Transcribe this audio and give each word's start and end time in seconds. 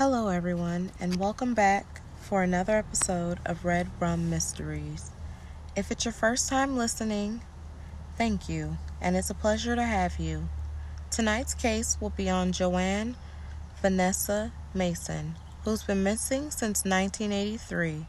Hello, 0.00 0.28
everyone, 0.28 0.92
and 0.98 1.16
welcome 1.16 1.52
back 1.52 2.00
for 2.22 2.42
another 2.42 2.74
episode 2.78 3.38
of 3.44 3.66
Red 3.66 3.90
Rum 4.00 4.30
Mysteries. 4.30 5.10
If 5.76 5.90
it's 5.90 6.06
your 6.06 6.12
first 6.12 6.48
time 6.48 6.78
listening, 6.78 7.42
thank 8.16 8.48
you, 8.48 8.78
and 8.98 9.14
it's 9.14 9.28
a 9.28 9.34
pleasure 9.34 9.76
to 9.76 9.82
have 9.82 10.18
you. 10.18 10.48
Tonight's 11.10 11.52
case 11.52 11.98
will 12.00 12.08
be 12.08 12.30
on 12.30 12.52
Joanne 12.52 13.14
Vanessa 13.82 14.52
Mason, 14.72 15.34
who's 15.64 15.82
been 15.82 16.02
missing 16.02 16.50
since 16.50 16.82
1983. 16.82 18.06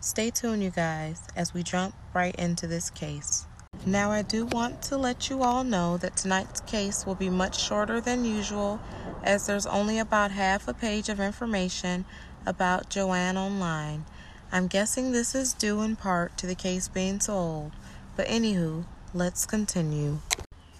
Stay 0.00 0.30
tuned, 0.30 0.62
you 0.62 0.70
guys, 0.70 1.20
as 1.36 1.52
we 1.52 1.62
jump 1.62 1.94
right 2.14 2.34
into 2.36 2.66
this 2.66 2.88
case. 2.88 3.44
Now, 3.84 4.10
I 4.10 4.22
do 4.22 4.46
want 4.46 4.82
to 4.82 4.96
let 4.96 5.28
you 5.28 5.42
all 5.42 5.62
know 5.62 5.96
that 5.98 6.16
tonight's 6.16 6.60
case 6.60 7.04
will 7.04 7.14
be 7.14 7.30
much 7.30 7.60
shorter 7.60 8.00
than 8.00 8.24
usual, 8.24 8.80
as 9.22 9.46
there's 9.46 9.66
only 9.66 9.98
about 9.98 10.30
half 10.30 10.66
a 10.66 10.74
page 10.74 11.08
of 11.08 11.20
information 11.20 12.04
about 12.46 12.88
Joanne 12.88 13.36
online. 13.36 14.04
I'm 14.52 14.68
guessing 14.68 15.10
this 15.12 15.34
is 15.34 15.52
due 15.52 15.82
in 15.82 15.96
part 15.96 16.36
to 16.38 16.46
the 16.46 16.54
case 16.54 16.88
being 16.88 17.20
so 17.20 17.34
old, 17.34 17.72
but 18.16 18.26
anywho, 18.28 18.84
let's 19.12 19.44
continue. 19.44 20.20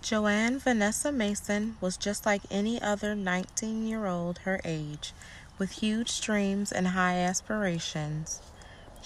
Joanne 0.03 0.61
Vanessa 0.61 1.11
Mason 1.11 1.77
was 1.81 1.97
just 1.97 2.25
like 2.25 2.43
any 2.49 2.81
other 2.81 3.17
19 3.17 3.87
year 3.89 4.07
old 4.07 4.39
her 4.39 4.61
age, 4.65 5.13
with 5.59 5.73
huge 5.73 6.21
dreams 6.21 6.71
and 6.71 6.89
high 6.89 7.17
aspirations. 7.17 8.41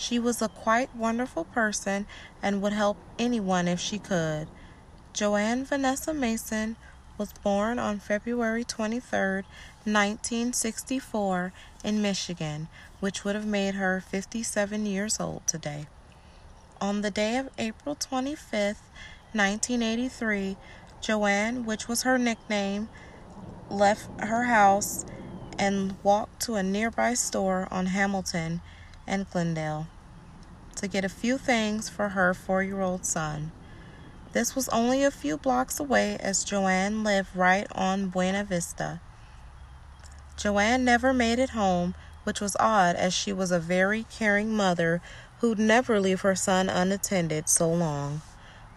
She 0.00 0.18
was 0.18 0.40
a 0.40 0.48
quite 0.48 0.96
wonderful 0.96 1.44
person 1.44 2.06
and 2.42 2.62
would 2.62 2.72
help 2.72 2.96
anyone 3.18 3.68
if 3.68 3.78
she 3.78 3.98
could. 3.98 4.48
Joanne 5.12 5.66
Vanessa 5.66 6.14
Mason 6.14 6.76
was 7.18 7.34
born 7.34 7.78
on 7.78 7.98
February 7.98 8.64
23, 8.64 9.42
1964, 9.84 11.52
in 11.84 12.00
Michigan, 12.00 12.68
which 13.00 13.24
would 13.24 13.34
have 13.34 13.44
made 13.44 13.74
her 13.74 14.00
57 14.00 14.86
years 14.86 15.20
old 15.20 15.46
today. 15.46 15.86
On 16.80 17.02
the 17.02 17.10
day 17.10 17.36
of 17.36 17.50
April 17.58 17.94
25, 17.94 18.78
1983, 19.34 20.56
Joanne, 21.02 21.66
which 21.66 21.88
was 21.88 22.04
her 22.04 22.16
nickname, 22.16 22.88
left 23.68 24.08
her 24.18 24.44
house 24.44 25.04
and 25.58 25.96
walked 26.02 26.40
to 26.40 26.54
a 26.54 26.62
nearby 26.62 27.12
store 27.12 27.68
on 27.70 27.84
Hamilton 27.84 28.62
and 29.06 29.28
Glendale 29.30 29.86
to 30.76 30.88
get 30.88 31.04
a 31.04 31.08
few 31.08 31.36
things 31.36 31.88
for 31.88 32.10
her 32.10 32.32
four 32.32 32.62
year 32.62 32.80
old 32.80 33.04
son. 33.04 33.52
This 34.32 34.54
was 34.54 34.68
only 34.70 35.04
a 35.04 35.10
few 35.10 35.36
blocks 35.36 35.78
away 35.78 36.16
as 36.20 36.44
Joanne 36.44 37.02
lived 37.04 37.34
right 37.34 37.66
on 37.72 38.08
Buena 38.08 38.44
Vista. 38.44 39.00
Joanne 40.36 40.84
never 40.84 41.12
made 41.12 41.38
it 41.38 41.50
home, 41.50 41.94
which 42.24 42.40
was 42.40 42.56
odd 42.58 42.96
as 42.96 43.12
she 43.12 43.32
was 43.32 43.50
a 43.50 43.58
very 43.58 44.06
caring 44.10 44.54
mother 44.54 45.02
who'd 45.40 45.58
never 45.58 46.00
leave 46.00 46.20
her 46.20 46.34
son 46.34 46.68
unattended 46.68 47.48
so 47.48 47.70
long. 47.70 48.22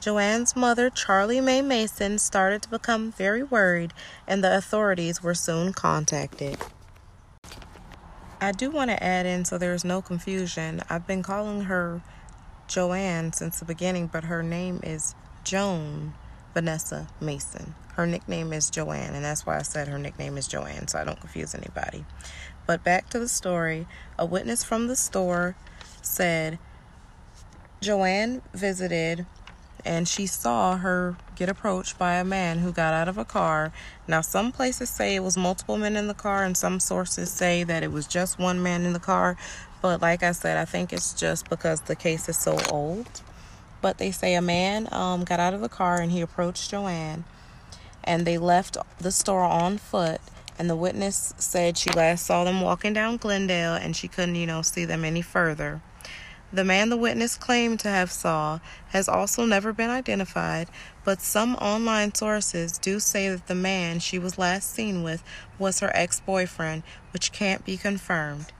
Joanne's 0.01 0.55
mother, 0.55 0.89
Charlie 0.89 1.39
Mae 1.39 1.61
Mason, 1.61 2.17
started 2.19 2.61
to 2.63 2.69
become 2.69 3.11
very 3.13 3.43
worried, 3.43 3.93
and 4.27 4.43
the 4.43 4.57
authorities 4.57 5.23
were 5.23 5.35
soon 5.35 5.71
contacted. 5.71 6.57
I 8.43 8.51
do 8.51 8.69
want 8.69 8.89
to 8.89 9.01
add 9.01 9.25
in 9.25 9.45
so 9.45 9.57
there's 9.57 9.85
no 9.85 10.01
confusion. 10.01 10.81
I've 10.89 11.07
been 11.07 11.23
calling 11.23 11.61
her 11.61 12.01
Joanne 12.67 13.31
since 13.31 13.59
the 13.59 13.65
beginning, 13.65 14.07
but 14.07 14.25
her 14.25 14.43
name 14.43 14.81
is 14.83 15.15
Joan 15.45 16.13
Vanessa 16.53 17.07
Mason. 17.21 17.73
Her 17.93 18.05
nickname 18.05 18.51
is 18.51 18.69
Joanne, 18.69 19.13
and 19.13 19.23
that's 19.23 19.45
why 19.45 19.57
I 19.57 19.61
said 19.61 19.87
her 19.87 19.97
nickname 19.97 20.37
is 20.37 20.47
Joanne, 20.47 20.89
so 20.89 20.99
I 20.99 21.05
don't 21.05 21.19
confuse 21.19 21.55
anybody. 21.55 22.05
But 22.67 22.83
back 22.83 23.09
to 23.11 23.19
the 23.19 23.29
story. 23.29 23.87
A 24.19 24.25
witness 24.25 24.63
from 24.63 24.87
the 24.87 24.95
store 24.97 25.55
said 26.01 26.59
Joanne 27.81 28.41
visited 28.53 29.25
and 29.85 30.07
she 30.07 30.25
saw 30.25 30.77
her 30.77 31.15
get 31.35 31.49
approached 31.49 31.97
by 31.97 32.15
a 32.15 32.23
man 32.23 32.59
who 32.59 32.71
got 32.71 32.93
out 32.93 33.07
of 33.07 33.17
a 33.17 33.25
car. 33.25 33.71
Now, 34.07 34.21
some 34.21 34.51
places 34.51 34.89
say 34.89 35.15
it 35.15 35.23
was 35.23 35.37
multiple 35.37 35.77
men 35.77 35.95
in 35.95 36.07
the 36.07 36.13
car, 36.13 36.43
and 36.43 36.55
some 36.55 36.79
sources 36.79 37.31
say 37.31 37.63
that 37.63 37.83
it 37.83 37.91
was 37.91 38.07
just 38.07 38.39
one 38.39 38.63
man 38.63 38.85
in 38.85 38.93
the 38.93 38.99
car. 38.99 39.37
But, 39.81 40.01
like 40.01 40.23
I 40.23 40.31
said, 40.31 40.57
I 40.57 40.65
think 40.65 40.93
it's 40.93 41.13
just 41.13 41.49
because 41.49 41.81
the 41.81 41.95
case 41.95 42.29
is 42.29 42.37
so 42.37 42.57
old. 42.69 43.21
But 43.81 43.97
they 43.97 44.11
say 44.11 44.35
a 44.35 44.41
man 44.41 44.87
um, 44.91 45.25
got 45.25 45.41
out 45.41 45.53
of 45.53 45.59
the 45.59 45.69
car 45.69 45.99
and 45.99 46.11
he 46.11 46.21
approached 46.21 46.71
Joanne, 46.71 47.25
and 48.03 48.25
they 48.25 48.37
left 48.37 48.77
the 48.99 49.11
store 49.11 49.43
on 49.43 49.77
foot. 49.77 50.21
And 50.57 50.69
the 50.69 50.75
witness 50.75 51.33
said 51.37 51.77
she 51.77 51.89
last 51.89 52.25
saw 52.25 52.43
them 52.43 52.61
walking 52.61 52.93
down 52.93 53.17
Glendale 53.17 53.73
and 53.73 53.95
she 53.95 54.07
couldn't, 54.07 54.35
you 54.35 54.45
know, 54.45 54.61
see 54.61 54.85
them 54.85 55.03
any 55.03 55.23
further. 55.23 55.81
The 56.53 56.63
man 56.63 56.89
the 56.89 56.97
witness 56.97 57.35
claimed 57.35 57.79
to 57.79 57.89
have 57.89 58.11
saw 58.11 58.59
has 58.89 59.09
also 59.09 59.43
never 59.43 59.73
been 59.73 59.89
identified, 59.89 60.69
but 61.03 61.19
some 61.19 61.55
online 61.55 62.13
sources 62.13 62.77
do 62.77 62.99
say 62.99 63.27
that 63.27 63.47
the 63.47 63.55
man 63.55 63.97
she 63.97 64.19
was 64.19 64.37
last 64.37 64.69
seen 64.71 65.01
with 65.01 65.23
was 65.57 65.79
her 65.79 65.89
ex-boyfriend, 65.95 66.83
which 67.11 67.31
can't 67.31 67.65
be 67.65 67.75
confirmed. 67.75 68.53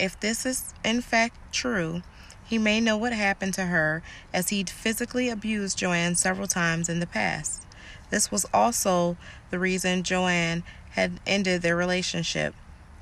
If 0.00 0.18
this 0.18 0.46
is 0.46 0.72
in 0.82 1.02
fact 1.02 1.36
true, 1.52 2.02
he 2.42 2.56
may 2.56 2.80
know 2.80 2.96
what 2.96 3.12
happened 3.12 3.52
to 3.54 3.66
her 3.66 4.02
as 4.32 4.48
he'd 4.48 4.70
physically 4.70 5.28
abused 5.28 5.76
Joanne 5.76 6.14
several 6.14 6.46
times 6.46 6.88
in 6.88 7.00
the 7.00 7.06
past. 7.06 7.66
This 8.08 8.30
was 8.30 8.46
also 8.54 9.18
the 9.50 9.58
reason 9.58 10.02
Joanne 10.02 10.62
had 10.92 11.20
ended 11.26 11.60
their 11.60 11.76
relationship. 11.76 12.54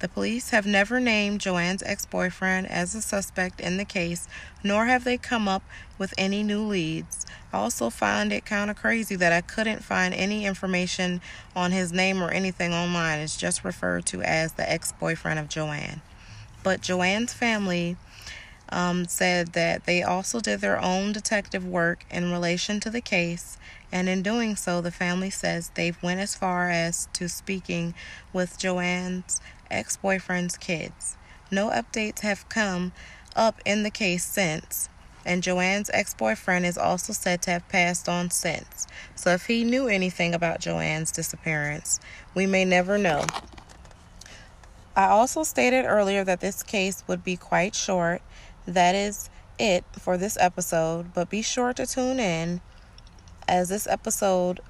The 0.03 0.09
police 0.09 0.51
have 0.51 0.67
never 0.67 0.99
named 0.99 1.41
Joanne's 1.41 1.85
ex 1.85 2.07
boyfriend 2.07 2.67
as 2.67 2.93
a 2.97 3.01
suspect 3.01 3.61
in 3.61 3.77
the 3.77 3.85
case, 3.85 4.27
nor 4.65 4.87
have 4.87 5.05
they 5.05 5.17
come 5.17 5.47
up 5.47 5.63
with 5.97 6.13
any 6.19 6.43
new 6.43 6.65
leads. 6.65 7.25
I 7.53 7.59
also 7.59 7.89
find 7.89 8.33
it 8.33 8.45
kind 8.45 8.69
of 8.69 8.77
crazy 8.77 9.15
that 9.15 9.33
I 9.33 9.43
couldn't 9.43 9.85
find 9.85 10.13
any 10.13 10.45
information 10.45 11.21
on 11.55 11.71
his 11.71 11.93
name 11.93 12.21
or 12.21 12.33
anything 12.33 12.75
online. 12.75 13.21
It's 13.21 13.37
just 13.37 13.65
referred 13.65 14.05
to 14.07 14.23
as 14.23 14.55
the 14.55 14.69
ex 14.69 14.91
boyfriend 14.91 15.39
of 15.39 15.49
Joanne. 15.49 16.03
But 16.65 16.81
Joanne's 16.81 17.33
family 17.33 17.97
um, 18.71 19.07
said 19.07 19.53
that 19.53 19.85
they 19.85 20.03
also 20.03 20.41
did 20.41 20.61
their 20.61 20.81
own 20.81 21.13
detective 21.13 21.65
work 21.65 22.05
in 22.11 22.33
relation 22.33 22.81
to 22.81 22.91
the 22.91 23.01
case 23.01 23.57
and 23.93 24.09
in 24.09 24.23
doing 24.23 24.57
so 24.57 24.81
the 24.81 24.91
family 24.91 25.29
says 25.29 25.71
they've 25.75 26.03
went 26.03 26.19
as 26.19 26.35
far 26.35 26.71
as 26.71 27.07
to 27.13 27.29
speaking 27.29 27.93
with 28.33 28.59
joanne's 28.59 29.41
ex-boyfriend's 29.73 30.57
kids. 30.57 31.17
No 31.51 31.71
updates 31.71 32.21
have 32.21 32.49
come 32.49 32.93
up 33.35 33.61
in 33.65 33.83
the 33.83 33.91
case 33.91 34.25
since 34.25 34.89
and 35.25 35.43
joanne's 35.43 35.91
ex-boyfriend 35.93 36.67
is 36.67 36.77
also 36.77 37.13
said 37.13 37.43
to 37.43 37.51
have 37.51 37.69
passed 37.69 38.09
on 38.09 38.31
since. 38.31 38.87
So 39.15 39.31
if 39.31 39.47
he 39.47 39.65
knew 39.65 39.89
anything 39.89 40.35
about 40.35 40.61
joanne's 40.61 41.13
disappearance 41.13 42.01
we 42.35 42.47
may 42.47 42.65
never 42.65 42.99
know. 42.99 43.25
I 44.95 45.07
also 45.07 45.43
stated 45.43 45.87
earlier 45.87 46.25
that 46.25 46.41
this 46.41 46.63
case 46.63 47.03
would 47.07 47.25
be 47.25 47.37
quite 47.37 47.75
short. 47.75 48.21
That 48.67 48.95
is 48.95 49.31
it 49.59 49.85
for 49.99 50.19
this 50.19 50.37
episode, 50.39 51.15
but 51.15 51.31
be 51.31 51.41
sure 51.41 51.73
to 51.73 51.87
tune 51.87 52.21
in 52.21 52.61
as 53.49 53.71
this 53.71 53.87
episode 53.87 54.61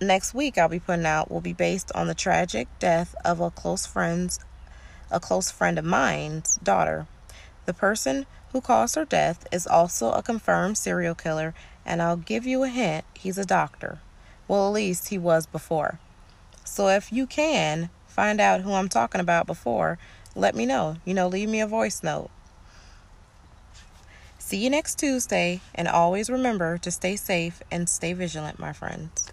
next 0.00 0.34
week 0.34 0.56
I'll 0.56 0.68
be 0.68 0.78
putting 0.78 1.06
out 1.06 1.30
will 1.30 1.40
be 1.40 1.52
based 1.52 1.92
on 1.94 2.06
the 2.06 2.14
tragic 2.14 2.68
death 2.78 3.14
of 3.24 3.40
a 3.40 3.50
close 3.50 3.86
friend's 3.86 4.40
a 5.10 5.20
close 5.20 5.50
friend 5.50 5.78
of 5.78 5.84
mine's 5.84 6.56
daughter. 6.62 7.06
The 7.66 7.74
person 7.74 8.26
who 8.52 8.60
caused 8.60 8.94
her 8.94 9.04
death 9.04 9.46
is 9.50 9.66
also 9.66 10.12
a 10.12 10.22
confirmed 10.22 10.78
serial 10.78 11.14
killer, 11.14 11.52
and 11.84 12.00
I'll 12.00 12.16
give 12.16 12.46
you 12.46 12.62
a 12.62 12.68
hint, 12.68 13.04
he's 13.14 13.38
a 13.38 13.44
doctor. 13.44 13.98
Well, 14.46 14.68
at 14.68 14.74
least 14.74 15.08
he 15.08 15.18
was 15.18 15.46
before. 15.46 15.98
So 16.64 16.88
if 16.88 17.12
you 17.12 17.26
can 17.26 17.90
find 18.06 18.40
out 18.40 18.60
who 18.60 18.72
I'm 18.72 18.88
talking 18.88 19.20
about 19.20 19.46
before, 19.46 19.98
let 20.36 20.54
me 20.54 20.66
know. 20.66 20.96
You 21.04 21.14
know, 21.14 21.26
leave 21.26 21.48
me 21.48 21.60
a 21.60 21.66
voice 21.66 22.02
note. 22.02 22.30
See 24.38 24.58
you 24.58 24.70
next 24.70 24.98
Tuesday, 24.98 25.60
and 25.74 25.86
always 25.86 26.30
remember 26.30 26.78
to 26.78 26.90
stay 26.90 27.16
safe 27.16 27.62
and 27.70 27.88
stay 27.88 28.12
vigilant, 28.12 28.58
my 28.58 28.72
friends. 28.72 29.28